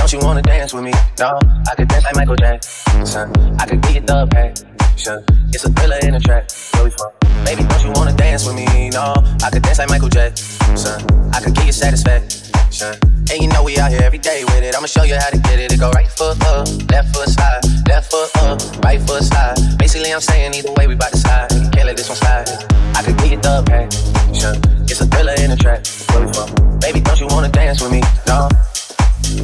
Don't 0.00 0.14
you 0.14 0.26
wanna 0.26 0.40
dance 0.40 0.72
with 0.72 0.82
me? 0.82 0.92
No, 1.18 1.38
I 1.70 1.74
could 1.76 1.86
dance 1.86 2.04
like 2.04 2.16
Michael 2.16 2.34
Jackson. 2.34 3.30
I 3.60 3.66
could 3.66 3.82
get 3.82 4.06
the 4.06 4.26
passion. 4.32 5.22
It's 5.52 5.62
a 5.64 5.70
thriller 5.70 5.98
in 6.00 6.14
the 6.14 6.20
track. 6.20 6.48
Where 6.72 6.84
we 6.84 6.90
from? 6.90 7.12
Baby, 7.44 7.68
don't 7.68 7.84
you 7.84 7.92
wanna 7.92 8.16
dance 8.16 8.46
with 8.46 8.56
me? 8.56 8.88
No, 8.88 9.12
I 9.44 9.50
could 9.52 9.62
dance 9.62 9.78
like 9.78 9.90
Michael 9.90 10.08
Jackson. 10.08 11.04
I 11.34 11.40
could 11.44 11.54
give 11.54 11.66
you 11.66 11.72
satisfaction. 11.72 12.96
And 13.28 13.42
you 13.42 13.48
know 13.48 13.62
we 13.62 13.76
out 13.76 13.90
here 13.92 14.00
every 14.02 14.18
day 14.18 14.42
with 14.44 14.64
it. 14.64 14.74
I'ma 14.74 14.86
show 14.86 15.02
you 15.02 15.16
how 15.16 15.28
to 15.28 15.36
get 15.36 15.58
it. 15.60 15.70
It 15.70 15.78
go 15.78 15.90
right 15.90 16.08
foot 16.08 16.42
up, 16.46 16.66
left 16.90 17.14
foot 17.14 17.28
slide, 17.28 17.60
left 17.86 18.10
foot 18.10 18.34
up, 18.48 18.58
right 18.82 19.00
foot 19.02 19.22
slide. 19.22 19.60
Basically, 19.78 20.14
I'm 20.14 20.22
saying 20.22 20.54
either 20.54 20.72
way, 20.78 20.86
we 20.86 20.94
bout 20.94 21.12
to 21.12 21.18
slide. 21.18 21.50
Can't 21.76 21.84
let 21.84 21.98
this 21.98 22.08
one 22.08 22.16
slide. 22.16 22.48
I 22.96 23.02
could 23.04 23.18
get 23.18 23.42
the 23.42 23.62
passion. 23.68 24.56
It's 24.88 25.02
a 25.02 25.06
thriller 25.06 25.34
in 25.44 25.50
the 25.50 25.60
track. 25.60 25.84
Where 26.08 26.24
we 26.24 26.32
from? 26.32 26.80
Baby, 26.80 27.00
don't 27.00 27.20
you 27.20 27.26
wanna 27.28 27.50
dance 27.50 27.82
with 27.82 27.92
me? 27.92 28.00
No. 28.26 28.48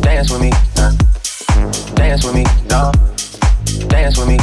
Dance 0.02 0.30
with 0.30 0.42
me. 0.42 0.50
Dance 1.94 2.24
with 2.24 2.34
me, 2.34 2.44
no. 2.66 2.90
Dance 3.86 4.18
with 4.18 4.26
me. 4.26 4.36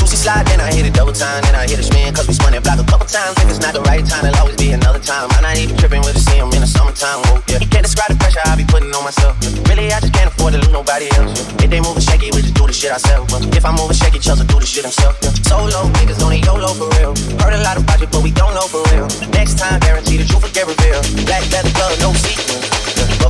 Toosie 0.00 0.16
slide, 0.16 0.46
then 0.46 0.60
I 0.60 0.72
hit 0.72 0.86
it 0.86 0.94
double 0.94 1.12
time, 1.12 1.42
then 1.42 1.54
I 1.54 1.68
hit 1.68 1.78
a 1.78 1.82
spin, 1.82 2.14
cause 2.14 2.26
we 2.26 2.34
spun 2.34 2.54
it 2.54 2.62
block 2.64 2.80
a 2.80 2.84
couple 2.84 3.06
times. 3.06 3.36
If 3.44 3.50
it's 3.50 3.60
not 3.60 3.74
the 3.74 3.82
right 3.82 4.04
time, 4.04 4.24
it'll 4.24 4.40
always 4.40 4.56
be 4.56 4.72
another 4.72 4.98
time. 4.98 5.28
I'm 5.36 5.42
not 5.42 5.56
even 5.58 5.76
tripping 5.76 6.00
with 6.00 6.14
the 6.14 6.20
see 6.20 6.38
in 6.38 6.48
the 6.48 6.66
summertime, 6.66 7.20
whoa, 7.28 7.44
yeah. 7.48 7.60
You 7.60 7.68
can't 7.68 7.84
describe 7.84 8.08
the 8.08 8.16
pressure 8.16 8.40
I 8.44 8.56
be 8.56 8.64
putting 8.64 8.88
on 8.96 9.04
myself. 9.04 9.36
yeah. 9.44 9.68
Really, 9.68 9.92
I 9.92 10.00
just 10.00 10.14
can't 10.14 10.32
afford 10.32 10.54
to 10.54 10.58
lose 10.64 10.72
nobody 10.72 11.12
else. 11.20 11.36
Yeah. 11.36 11.64
If 11.64 11.68
they 11.68 11.80
moving 11.84 12.00
shaky, 12.00 12.32
we 12.32 12.40
just 12.40 12.56
do 12.56 12.64
the 12.66 12.72
shit 12.72 12.92
ourselves. 12.92 13.36
If 13.52 13.64
I'm 13.68 13.76
moving 13.76 13.96
shaky, 14.00 14.18
Chelsea 14.18 14.48
do 14.48 14.56
the 14.56 14.66
shit 14.66 14.88
himself. 14.88 15.20
Yeah. 15.20 15.36
Solo 15.44 15.92
niggas 16.00 16.24
need 16.24 16.48
YOLO 16.48 16.72
for 16.72 16.88
real. 16.96 17.12
Heard 17.36 17.52
a 17.52 17.60
lot 17.60 17.76
about 17.76 18.00
you, 18.00 18.08
but 18.08 18.24
we 18.24 18.32
don't 18.32 18.56
know 18.56 18.64
for 18.64 18.80
real. 18.96 19.04
Next 19.36 19.60
time, 19.60 19.76
guarantee 19.84 20.16
the 20.16 20.24
truth 20.24 20.40
will 20.40 20.56
get 20.56 20.64
revealed. 20.64 21.04
Black 21.28 21.44
leather 21.52 21.68
glove, 21.76 21.92
no 22.00 22.16
sequin. 22.16 22.79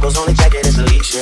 Buckles 0.01 0.17
on 0.17 0.33
the 0.33 0.33
jacket, 0.33 0.65
it's 0.65 0.81
Alyx. 0.81 1.13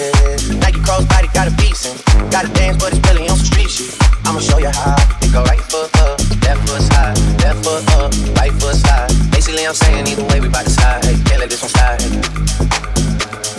Nike 0.62 0.78
crossbody 0.86 1.26
got 1.34 1.50
a 1.50 1.54
piece 1.58 1.90
in. 1.90 1.98
Gotta 2.30 2.46
dance, 2.54 2.78
but 2.78 2.94
it's 2.94 3.02
really 3.10 3.26
on 3.26 3.34
some 3.34 3.50
street 3.50 3.66
shit. 3.66 3.90
I'ma 4.22 4.38
show 4.38 4.62
you 4.62 4.70
how. 4.70 4.94
It 5.18 5.34
go 5.34 5.42
right 5.50 5.58
foot 5.58 5.90
up, 5.98 6.22
left 6.46 6.62
foot 6.62 6.86
slide, 6.86 7.18
left 7.42 7.58
foot 7.66 7.82
up, 7.98 8.14
right 8.38 8.54
foot 8.54 8.78
slide. 8.78 9.10
Basically, 9.34 9.66
I'm 9.66 9.74
saying 9.74 10.06
either 10.06 10.22
way, 10.30 10.38
we 10.38 10.46
bout 10.46 10.62
to 10.62 10.70
slide. 10.70 11.02
Hey, 11.02 11.18
can't 11.26 11.42
let 11.42 11.50
this 11.50 11.58
one 11.58 11.74
slide. 11.74 11.98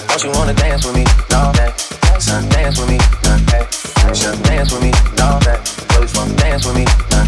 Don't 0.08 0.24
you 0.24 0.32
wanna 0.40 0.56
dance 0.56 0.88
with 0.88 0.96
me? 0.96 1.04
No, 1.36 1.52
that. 1.52 1.76
Son, 2.16 2.48
dance 2.56 2.80
with 2.80 2.88
me. 2.88 2.96
Nah, 3.28 3.44
hey, 3.52 3.68
son, 4.16 4.40
dance 4.48 4.72
with 4.72 4.88
me. 4.88 4.96
No, 5.20 5.36
that. 5.44 5.60
Where 5.92 6.00
we 6.00 6.08
from? 6.08 6.32
Dance 6.40 6.64
with 6.64 6.80
me. 6.80 6.88
Nah. 7.12 7.28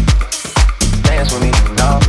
Dance 1.04 1.28
with 1.28 1.44
me. 1.44 1.52
No. 1.76 2.00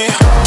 yeah. 0.00 0.39